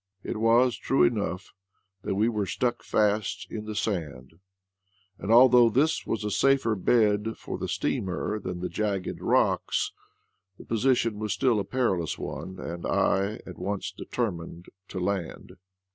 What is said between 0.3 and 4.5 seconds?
was true enough that we were stuck fast in the sand;